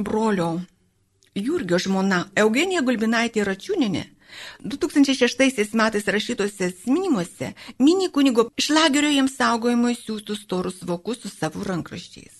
[0.03, 0.49] brolio
[1.35, 4.03] Jurgio žmona Eugenija Gulbinaitė Račiūninė
[4.63, 11.63] 2006 metais rašytose atminimuose mini kunigo iš lagerio jiems saugojimo siūstus storus vokus su savo
[11.63, 12.36] rankraščiais.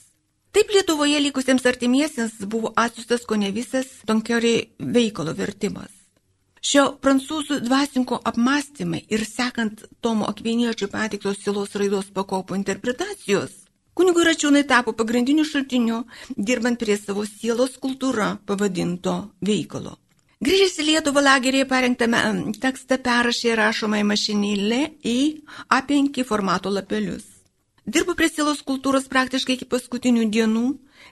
[0.55, 5.93] Taip Lietuvoje likusiems artimiesiems buvo atsiustas ko ne visas Tonkeriai veikalo vertimas.
[6.67, 13.63] Šio prancūzų dvasinko apmąstymai ir sekant Tomo Akviniečio patiktos silos raidos pakopų interpretacijos
[13.97, 16.03] Kunigo Račiūnai tapo pagrindiniu šaltiniu,
[16.37, 19.95] dirbant prie savo sielos kultūra pavadinto veikalo.
[20.45, 22.19] Grįžęs į Lietuvą lagerėje parengtame
[22.61, 25.17] tekstą perrašė rašomąją mašinėlę į
[25.79, 27.25] A5 formato lapelius.
[27.87, 30.65] Dirbo prie sielos kultūros praktiškai iki paskutinių dienų,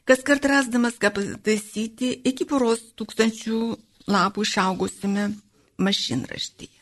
[0.04, 3.60] kas kart rasdamas ką pataisyti iki poros tūkstančių
[4.12, 5.30] lapų išaugusime
[5.80, 6.82] mašinraštyje.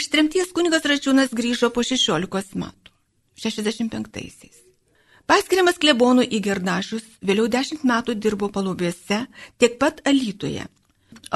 [0.00, 2.96] Iš tremties kunigas Račiūnas grįžo po 16 metų,
[3.44, 4.64] 65-aisiais.
[5.28, 9.26] Paskiriamas klebonų į Gerdašius, vėliau dešimt metų dirbo palubėse,
[9.60, 10.64] tiek pat Alytoje.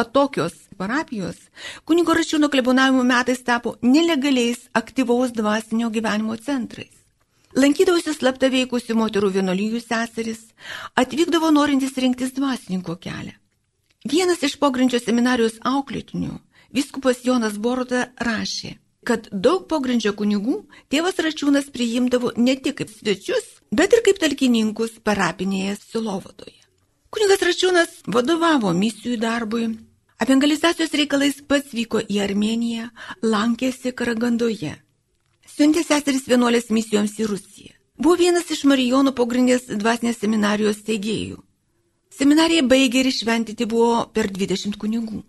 [0.01, 1.37] O tokios parapijos
[1.85, 7.06] kunigo račiūno klebonavimo metais tapo nelegaliais aktyvaus dvasinio gyvenimo centrais.
[7.57, 10.43] Lankydavosi slapta veikusi moterų vienolyjų seseris,
[11.01, 13.33] atvykdavo norintis rinktis dvasininko kelią.
[14.05, 16.35] Vienas iš pogrindžio seminarijos auklėtinių,
[16.77, 18.75] viskupas Jonas Boroda, rašė,
[19.09, 20.59] kad daug pogrindžio kunigų
[20.93, 26.61] tėvas Račiūnas priimdavo ne tik kaip svečius, bet ir kaip talkininkus parapinėje Silovadoje.
[27.09, 29.71] Kunigas Račiūnas vadovavo misijų darbui,
[30.21, 32.91] evangelizacijos reikalais pats vyko į Armeniją,
[33.25, 34.77] lankėsi Karagandoje
[35.57, 37.73] siuntė seseris vienuolės misijoms į Rusiją.
[37.97, 41.39] Buvo vienas iš Marijonų pogrindės dvasinės seminarijos steigėjų.
[42.13, 45.23] Seminariją baigė ir išventyti buvo per 20 kunigų.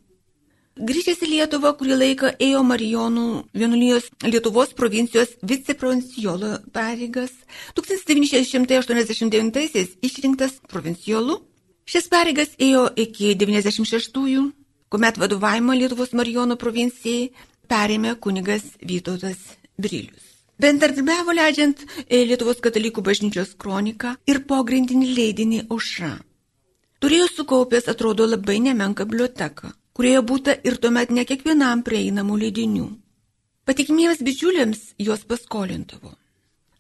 [0.78, 3.26] Grįžęs į Lietuvą, kurį laiką ėjo Marijonų
[3.58, 7.32] vienuolijos Lietuvos provincijos viceprovinciolo pareigas.
[7.80, 11.40] 1989-aisiais išrinktas provinciolu.
[11.88, 14.52] Šias pareigas ėjo iki 96-ųjų,
[14.92, 17.32] kuomet vadovavimą Lietuvos Marijonų provincijai
[17.72, 20.24] perėmė kunigas Vytautas Brilius.
[20.58, 26.16] Bendradarbiavo leidžiant e, Lietuvos katalikų bažnyčios kroniką ir pogrindinį leidinį Aušra.
[26.98, 32.88] Turėjo sukaupęs, atrodo, labai nemenką biblioteką, kurioje būta ir tuomet ne kiekvienam prieinamų leidinių.
[33.70, 36.16] Patikimiems bičiuliams juos paskolintavo.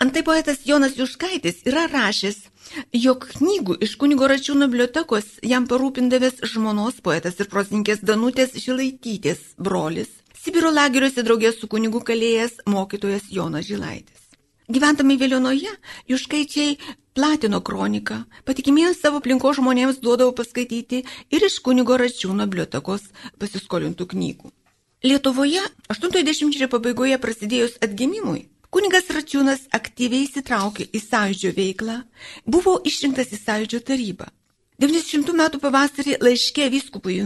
[0.02, 2.44] Antai poetas Jonas Juškaitis yra rašęs,
[3.06, 10.10] jog knygų iš kunigo račiūno bibliotekos jam parūpindavęs žmonos poetas ir prosininkės Danutės Žilaitytės brolis
[10.48, 14.22] Sibiro lageriuose draugės su kunigu kalėjęs mokytojas Jonas Žilaitis.
[14.72, 15.74] Gyventami Vėlionoje,
[16.08, 16.78] Juškaičiai
[17.20, 21.02] platino kroniką, patikimiems savo aplinko žmonėms duodavo paskaityti
[21.36, 23.10] ir iš kunigo Račiūno bibliotekos
[23.44, 24.54] pasiskolintų knygų.
[25.04, 31.98] Lietuvoje 80-mečio pabaigoje prasidėjus atgimimui, kunigas Račiūnas aktyviai įsitraukė į sąjūdžio veiklą,
[32.48, 34.32] buvo išrinktas į sąjūdžio tarybą.
[34.80, 37.20] 90 metų pavasarį laiškė vyskupui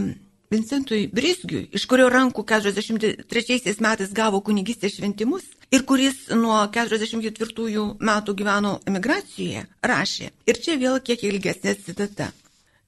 [0.52, 8.34] Vincentui Brisgiui, iš kurio rankų 43 metais gavo kunigystės šventimus ir kuris nuo 44 metų
[8.36, 12.26] gyveno emigracijoje, rašė, ir čia vėl kiek ilgesnė citata.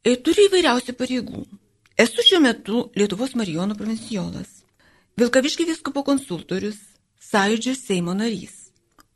[0.04, 1.44] E, turiu įvairiausių pareigų.
[2.04, 4.50] Esu šiuo metu Lietuvos Marijonų provincijolas,
[5.16, 6.80] Vilkaviški viskopo konsultorius,
[7.30, 8.58] sąjūdžio Seimo narys.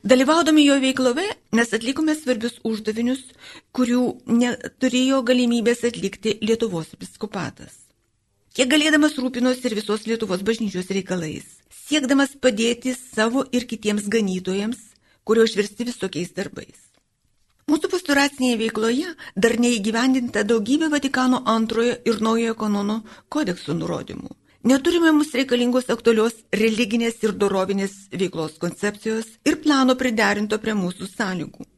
[0.09, 1.27] Dalyvaudami jo veikloje
[1.59, 3.27] mes atlikome svarbius uždavinius,
[3.75, 7.88] kurių neturėjo galimybės atlikti Lietuvos episkopatas.
[8.59, 14.81] Kiek galėdamas rūpinosi ir visos Lietuvos bažnyčios reikalais, siekdamas padėti savo ir kitiems ganytojams,
[15.23, 16.81] kurio išversti visokiais darbais.
[17.71, 22.99] Mūsų pastoracinėje veikloje dar neįgyvendinta daugybė Vatikano antrojo ir naujojo kanono
[23.31, 24.35] kodeksų nurodymų.
[24.67, 31.71] Neturime mums reikalingos aktualios religinės ir dorovinės veiklos koncepcijos ir plano priderinto prie mūsų sąlygų.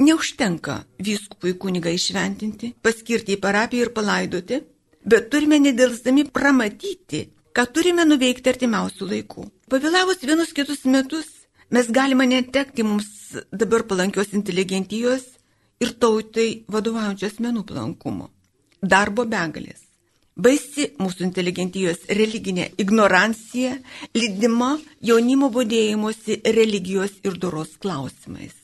[0.00, 4.64] Neužtenka vyskupui kunigą išventinti, paskirti į parapiją ir palaidoti,
[5.04, 9.46] bet turime nedėlstami pramatyti, ką turime nuveikti artimiausių laikų.
[9.72, 11.28] Pavėlavus vienus kitus metus,
[11.70, 15.24] mes galime netekti mums dabar palankios inteligentijos
[15.82, 18.30] ir tautai vadovaujančios menų palankumo.
[18.82, 19.82] Darbo begalės.
[20.32, 23.74] Baisi mūsų inteligentijos religinė ignorancija,
[24.16, 28.56] lydima jaunimo būdėjimuose religijos ir doros klausimais.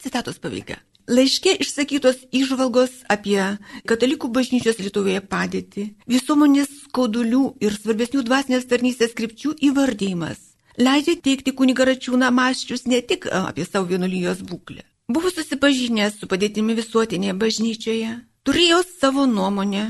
[0.00, 0.78] Citatos pabaiga.
[1.04, 3.42] Laiške išsakytos išvalgos apie
[3.84, 12.30] katalikų bažnyčios Lietuvoje padėtį, visuomonės skaudulių ir svarbesnių dvasinės tarnystės skripčių įvardėjimas leidžia teikti kunigaračiūną
[12.34, 14.82] maščius ne tik apie savo vienuolijos būklę.
[15.12, 18.14] Buvo susipažinęs su padėtimi visuotinėje bažnyčioje,
[18.48, 19.84] turėjo savo nuomonę,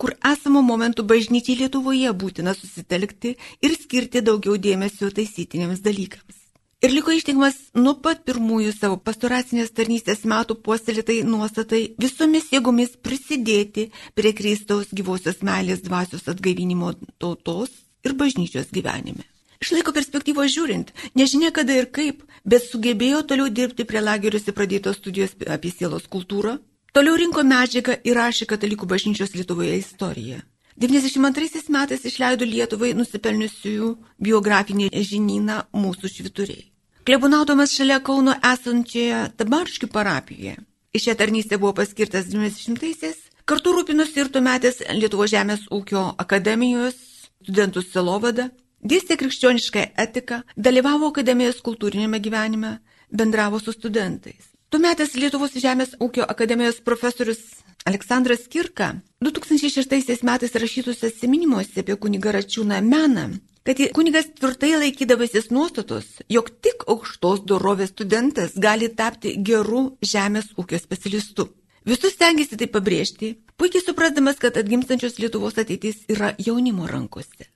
[0.00, 6.43] kur esamo momentų bažnyčiai Lietuvoje būtina susitelkti ir skirti daugiau dėmesio taisytiniams dalykams
[6.84, 13.86] ir liko ištikimas nuo pat pirmųjų savo pastoracinės tarnystės metų puoselėtai nuostatai visomis jėgomis prisidėti
[14.18, 16.92] prie Kristaus gyvosios meilės dvasios atgaivinimo
[17.22, 17.72] tautos
[18.04, 19.24] ir bažnyčios gyvenime.
[19.64, 25.00] Iš laiko perspektyvos žiūrint, nežinia kada ir kaip, bet sugebėjo toliau dirbti prie lageriuose pradėtos
[25.00, 26.58] studijos apie sielos kultūrą,
[26.92, 30.42] toliau rinko medžiagą ir rašė katalikų bažnyčios Lietuvoje istoriją.
[30.76, 33.90] 92 metais išleido Lietuvai nusipelniusiųjų
[34.28, 36.73] biografinį žinyną mūsų švituriai.
[37.04, 40.54] Klebonaudomas šalia Kauno esančioje Tabarškių parapijoje.
[40.96, 46.96] Iš šią tarnystę buvo paskirtas 90-aisiais, kartu rūpinosi ir tuometės Lietuvo žemės ūkio akademijos
[47.44, 48.48] studentų selovada,
[48.80, 52.78] dėstė krikščionišką etiką, dalyvavo akademijos kultūrinėme gyvenime,
[53.12, 54.54] bendravo su studentais.
[54.72, 57.42] Tuometės Lietuvos žemės ūkio akademijos profesorius
[57.84, 63.34] Aleksandras Kirka 2006 metais rašytuose atsiminimuose apie kunigą Račiūną meną
[63.64, 70.80] kad kunigas tvirtai laikydavasis nuostatos, jog tik aukštos dorovės studentas gali tapti geru žemės ūkio
[70.82, 71.48] specialistu.
[71.88, 77.48] Visus stengiasi tai pabrėžti, puikiai suprasdamas, kad atgimstančios Lietuvos ateitis yra jaunimo rankose.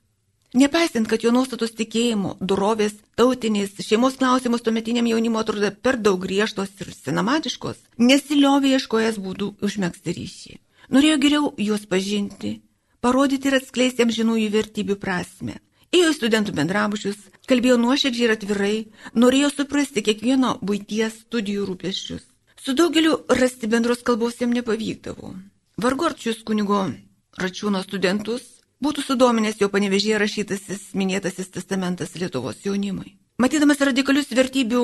[0.57, 6.73] Nepaisant, kad jo nuostatos tikėjimo, dorovės, tautinės, šeimos klausimus tuometiniam jaunimo atrodo per daug griežtos
[6.81, 10.59] ir senamatiškos, nesiliovė ieškojas būdų užmėgsti ryšį.
[10.89, 12.55] Norėjo geriau juos pažinti,
[12.97, 15.59] parodyti ir atskleisti amžinųjų vertybių prasme.
[15.89, 17.17] Ėjo į studentų bendrabučius,
[17.49, 18.75] kalbėjo nuoširdžiai ir atvirai,
[19.17, 22.25] norėjo suprasti kiekvieno būties studijų rūpeščius.
[22.61, 25.33] Su daugeliu rasti bendros kalbos jam nepavykdavo.
[25.81, 26.83] Vargu ar šius kunigo
[27.41, 28.45] račiūno studentus
[28.85, 33.15] būtų sudominęs jo panevežėje rašytasis minėtasis testamentas Lietuvos jaunimui.
[33.41, 34.83] Matydamas radikalius vertybių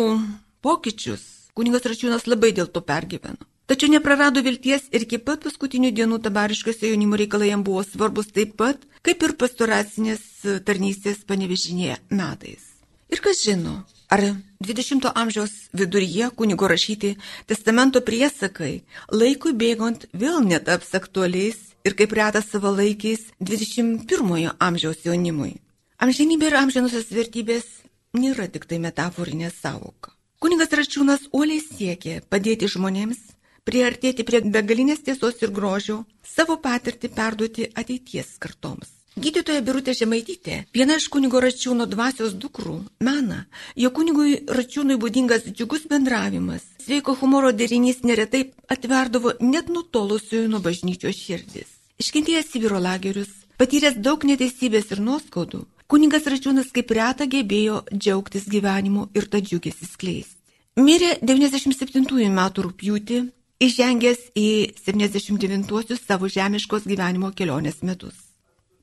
[0.65, 1.22] pokyčius,
[1.54, 3.46] kuningas Račiūnas labai dėl to pergyveno.
[3.65, 8.54] Tačiau neprarado vilties ir iki pat paskutinių dienų tabariškose jaunimo reikalai jam buvo svarbus taip
[8.62, 10.21] pat, kaip ir pastoracinės
[10.67, 12.67] tarnystės panevežinėje metais.
[13.10, 13.80] Ir kas žino,
[14.13, 14.21] ar
[14.62, 17.15] 20-ojo amžiaus viduryje kunigo rašyti
[17.49, 25.56] testamento priesakai laikui bėgant vėl netaps aktualiais ir kaip retas savalaikiais 21-ojo amžiaus jaunimui.
[25.97, 27.65] Amžinybė ir amžinusios vertybės
[28.13, 30.13] nėra tik tai metaforinė savoka.
[30.38, 33.35] Kuningas Račiūnas uoliai siekė padėti žmonėms
[33.65, 36.04] priartėti prie begalinės tiesos ir grožio,
[36.36, 38.91] savo patirtį perduoti ateities kartoms.
[39.15, 43.45] Gydytoja Birutė Žemaitytė, viena iš kunigo Račiūno dvasios dukrų, mena,
[43.80, 51.15] jo kunigui Račiūnui būdingas džiugus bendravimas, sveiko humoro derinys neretai atverdavo net nutolusiųjų nuo bažnyčios
[51.15, 51.71] širdis.
[52.04, 59.13] Iškentėjęs Sibiro lagerius, patyręs daug neteisybės ir nuoskaudų, kuningas Račiūnas kaip reta gebėjo džiaugtis gyvenimu
[59.15, 60.36] ir tą džiugesį skleisti.
[60.75, 63.21] Mirė 97 metų rūpjūtį,
[63.63, 64.48] įžengęs į
[64.84, 68.15] 79 savo žemiškos gyvenimo kelionės metus.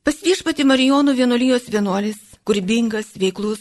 [0.03, 3.61] Pas viešpati Marijonų vienuolijos vienuolis, kūrybingas, veiklus,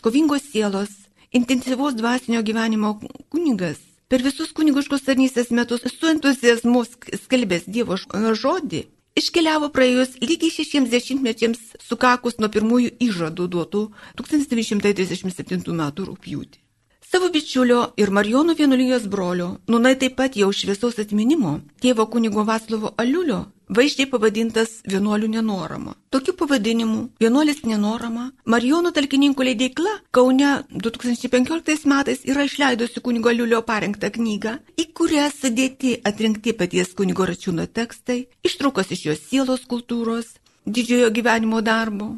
[0.00, 0.92] kovingos sielos,
[1.32, 2.94] intensyvus dvasinio gyvenimo
[3.28, 6.84] kunigas, per visus kunigiškos tarnystės metus su entuzijazmu
[7.26, 8.86] skelbęs Dievo žodį,
[9.18, 13.86] iškeliavo praėjus lygiai šešiems dešimtmečiams sukakus nuo pirmųjų įžadų duotų
[14.20, 15.82] 1937 m.
[16.08, 16.58] rūpjūtį.
[17.12, 22.94] Savo bičiulio ir Marijonų vienuolijos brolio, nunai taip pat jau šviesaus atminimo, tėvo kunigo Vaslovo
[23.02, 23.42] Aliulio
[23.76, 25.92] vaizdžiai pavadintas vienuolių nenorama.
[26.08, 34.08] Tokiu pavadinimu vienuolis nenorama Marijonų talkininkų leidykla Kaune 2015 metais yra išleidusi kunigo Liulio parengtą
[34.16, 41.12] knygą, į kurią sudėti atrinkti paties kunigo Račiūno tekstai, ištraukas iš jos sielos kultūros, didžiojo
[41.12, 42.14] gyvenimo darbo,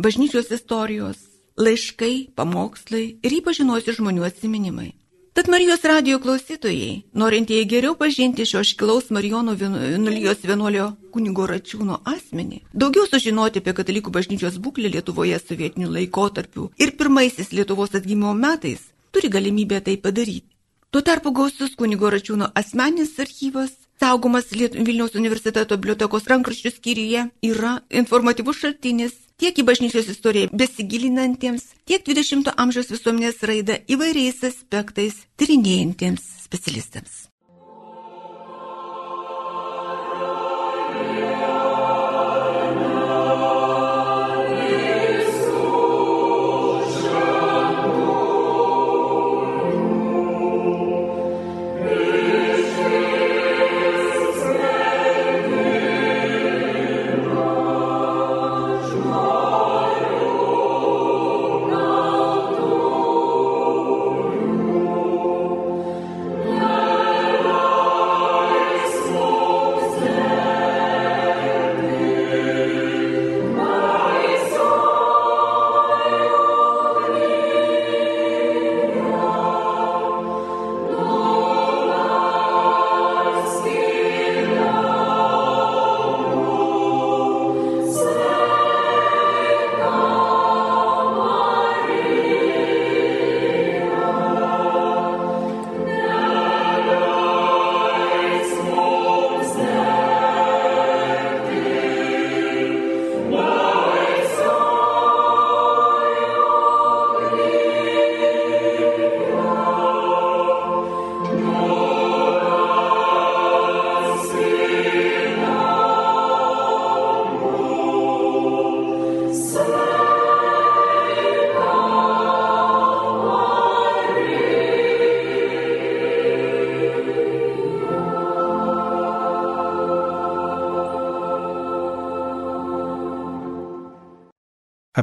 [0.00, 1.27] bažnyčios istorijos,
[1.58, 4.92] laiškai, pamokslai ir ypač žinosi žmonių atsiminimai.
[5.38, 12.58] Tad Marijos radio klausytojai, norintieji geriau pažinti šio iškilaus Marijono vienuolijos vienuolio kunigo Račiūno asmenį,
[12.74, 18.82] daugiau sužinoti apie katalikų bažnyčios būklę Lietuvoje sovietinių laikotarpių ir pirmaisiais Lietuvos atgimimo metais,
[19.14, 20.48] turi galimybę tai padaryti.
[20.90, 28.62] Tuo tarpu gausus kunigo Račiūno asmeninis archyvas, saugomas Vilniaus universiteto bibliotekos rankraščių skyriuje, yra informatyvus
[28.62, 37.27] šaltinis tiek į bažnyčios istoriją besigilinantiems, tiek 20-ojo amžiaus visuomenės raidą įvairiais aspektais tyrinėjantiems specialistams.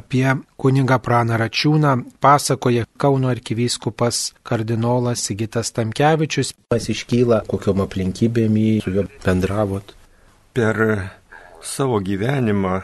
[0.06, 1.92] Apie kunigą Praną Račiūną
[2.22, 6.52] pasakoja Kauno arkivyskupas kardinolas Sigitas Tamkevičius.
[6.70, 9.96] Pasiškyla, kokiom aplinkybėm jį su juo bendravot.
[10.54, 10.78] Per
[11.66, 12.76] savo gyvenimą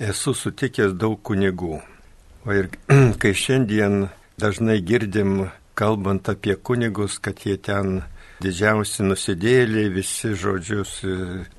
[0.00, 1.82] esu sutikęs daug kunigų.
[2.48, 2.72] O ir
[3.20, 4.08] kai šiandien
[4.40, 8.00] dažnai girdim, kalbant apie kunigus, kad jie ten
[8.40, 11.02] didžiausi nusidėliai, visi žodžius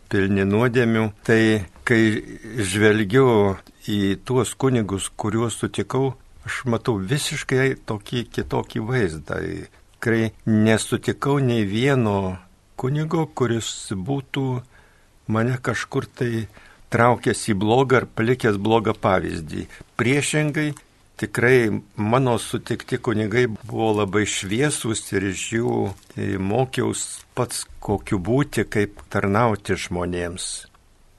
[0.09, 2.01] pilni nuodėmių, tai kai
[2.57, 3.29] žvelgiu
[3.87, 6.15] į tuos kunigus, kuriuos sutikau,
[6.47, 9.41] aš matau visiškai tokį kitokį vaizdą.
[10.03, 12.37] Kai nesutikau nei vieno
[12.77, 14.45] kunigo, kuris būtų
[15.33, 16.47] mane kažkur tai
[16.93, 19.65] traukęs į blogą ar palikęs blogą pavyzdį.
[19.99, 20.69] Priešingai,
[21.17, 25.75] tikrai mano sutikti kunigai buvo labai šviesūs ir iš jų
[26.13, 27.03] tai mokiaus
[27.35, 30.67] pats kokiu būti, kaip tarnauti žmonėms.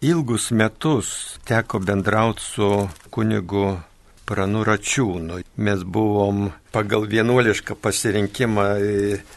[0.01, 3.80] Ilgus metus teko bendrauti su kunigu
[4.24, 5.40] Pranu Račiūnu.
[5.57, 8.66] Mes buvom pagal vienuolišką pasirinkimą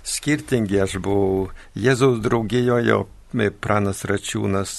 [0.05, 2.99] skirtingi, aš buvau Jėzaus draugijoje,
[3.57, 4.75] Pranas Račiūnas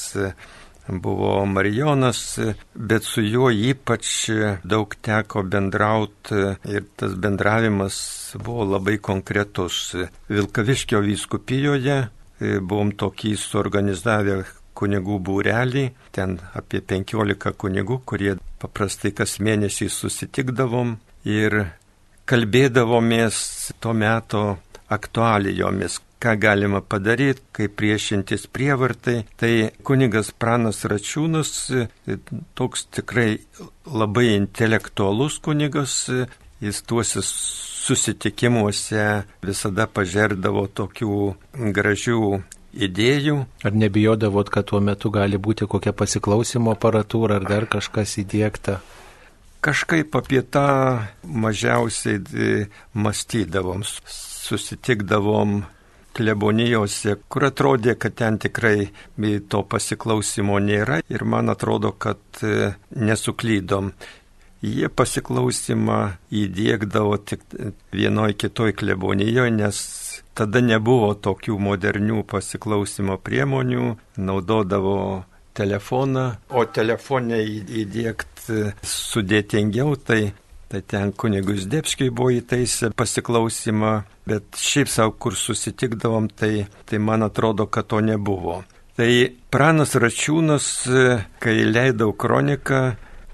[0.87, 2.39] buvo Marijonas,
[2.75, 4.31] bet su juo ypač
[4.63, 7.99] daug teko bendrauti ir tas bendravimas
[8.39, 9.97] buvo labai konkretus.
[10.31, 14.45] Vilkaviškio vyskupijoje e, buvom tokį suorganizavę
[14.83, 20.97] kunigų būrelį, ten apie 15 kunigų, kurie paprastai kas mėnesį susitikdavom
[21.29, 21.63] ir
[22.31, 23.37] kalbėdavomės
[23.83, 24.43] tuo metu
[24.93, 29.23] aktualijomis, ką galima padaryti, kaip priešintis prievartai.
[29.41, 29.53] Tai
[29.87, 31.53] kunigas Pranas Račiūnas,
[32.59, 33.41] toks tikrai
[33.89, 35.97] labai intelektualus kunigas,
[36.63, 37.25] jis tuose
[37.83, 39.07] susitikimuose
[39.43, 41.17] visada pažerdavo tokių
[41.79, 42.23] gražių
[42.75, 43.37] idėjų.
[43.65, 48.81] Ar nebijodavot, kad tuo metu gali būti kokia pasiklausimo aparatūra ar dar kažkas įdėkta?
[49.63, 50.67] Kažkaip apie tą
[51.23, 52.67] mažiausiai
[52.99, 53.85] mąstydavom,
[54.43, 55.61] susitikdavom
[56.17, 58.91] klebonijose, kur atrodė, kad ten tikrai
[59.49, 63.93] to pasiklausimo nėra ir man atrodo, kad e, nesuklydom.
[64.63, 65.99] Jie pasiklausimą
[66.39, 67.41] įdėkdavo tik
[67.91, 69.81] vienoj kitoj klebonijoje, nes
[70.39, 74.99] tada nebuvo tokių modernių pasiklausimo priemonių, naudodavo
[75.57, 77.43] telefoną, o telefonę
[77.83, 80.33] įdėkti sudėtingiau, tai
[80.73, 83.91] Tai ten kunigus Debskiai buvo įtaisę pasiklausimą,
[84.25, 88.63] bet šiaip savo, kur susitikdavom, tai, tai man atrodo, kad to nebuvo.
[88.97, 89.11] Tai
[89.53, 90.69] pranas Račiūnas,
[91.45, 92.81] kai leidau kroniką,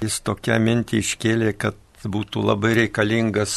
[0.02, 3.54] jis tokią mintį iškėlė, kad būtų labai reikalingas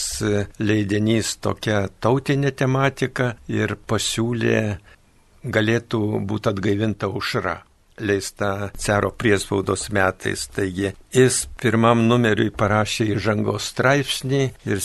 [0.60, 4.62] leidinys tokia tautinė tematika ir pasiūlė
[5.44, 7.60] galėtų būti atgaivinta užra
[8.02, 10.48] leista caro priespaudos metais.
[10.48, 14.84] Taigi jis pirmam numeriui parašė įžangos straipsnį ir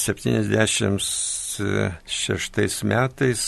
[1.56, 3.42] 76 metais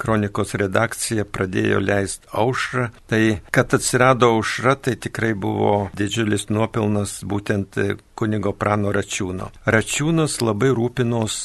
[0.00, 2.88] kronikos redakcija pradėjo leisti aušrą.
[3.10, 3.22] Tai
[3.54, 7.80] kad atsirado aušra, tai tikrai buvo didžiulis nuopilnas būtent
[8.14, 9.50] kunigo Prano Račiūno.
[9.66, 11.36] Račiūnas labai rūpinos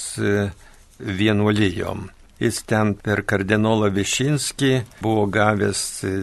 [0.99, 2.09] vienuolijom.
[2.39, 4.69] Jis ten per kardinolą Višinskį
[5.03, 5.81] buvo gavęs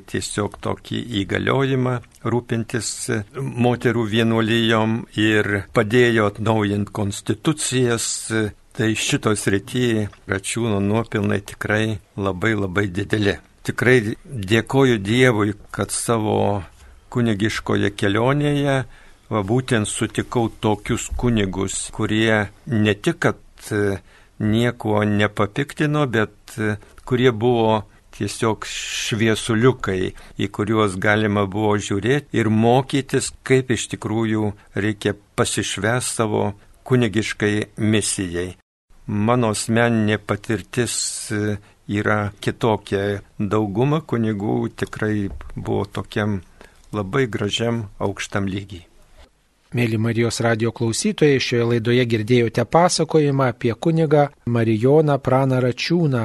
[0.09, 2.89] tiesiog tokį įgaliojimą rūpintis
[3.37, 8.07] moterų vienuolyjom ir padėjo atnaujinti konstitucijas.
[8.77, 13.39] E, tai šitos rytyje račiūno nuopilnai tikrai labai labai dideli.
[13.65, 16.63] Tikrai dėkoju Dievui, kad savo
[17.09, 18.85] kunigiškoje kelionėje
[19.31, 23.73] va būtent sutikau tokius kunigus, kurie ne tik, kad
[24.39, 26.77] nieko nepapiktino, bet e,
[27.09, 35.17] kurie buvo tiesiog šviesuliukai, į kuriuos galima buvo žiūrėti ir mokytis, kaip iš tikrųjų reikia
[35.37, 36.53] pasišves savo
[36.85, 38.55] kunigiškai misijai.
[39.07, 40.95] Mano asmeninė patirtis
[41.31, 43.21] e, yra kitokia.
[43.39, 46.41] Dauguma kunigų tikrai buvo tokiam
[46.91, 48.83] labai gražiam aukštam lygiai.
[49.77, 56.25] Mėly Marijos radio klausytojai, šioje laidoje girdėjote pasakojimą apie kunigą Marijoną Pranaračiūną,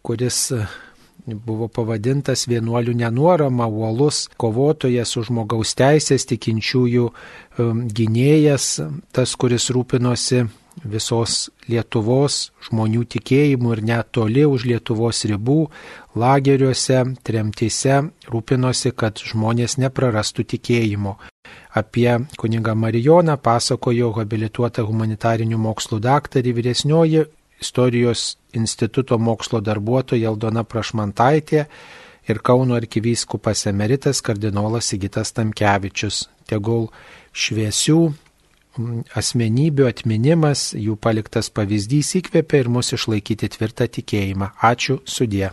[0.00, 0.62] kuris e,
[1.28, 8.72] buvo pavadintas vienuolių nenuorama, uolus kovotojas už žmogaus teisės, tikinčiųjų e, gynėjas,
[9.12, 10.46] tas, kuris rūpinosi
[10.84, 15.68] visos Lietuvos žmonių tikėjimų ir net toli už Lietuvos ribų,
[16.18, 18.00] lageriuose, tremtyse
[18.32, 21.16] rūpinosi, kad žmonės neprarastų tikėjimo.
[21.74, 27.24] Apie kunigą Marijoną pasakojo habilituota humanitarinių mokslų daktarė vyresnioji
[27.62, 31.66] istorijos instituto mokslo darbuotoja Aldona Prašmantaitė
[32.28, 36.26] ir Kauno arkivyskupas emeritas kardinolas Sigitas Tamkevičius.
[36.50, 36.88] Tegul
[37.32, 37.98] šviesių
[39.18, 44.52] asmenybių atminimas, jų paliktas pavyzdys įkvėpia ir mus išlaikyti tvirtą tikėjimą.
[44.72, 45.50] Ačiū sudė.